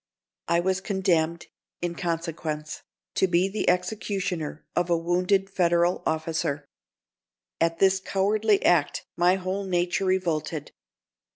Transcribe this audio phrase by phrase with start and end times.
[0.47, 1.45] I was condemned,
[1.79, 2.81] in consequence,
[3.13, 6.65] to be the executioner of a wounded Federal officer.
[7.59, 10.71] At this cowardly act my whole nature revolted.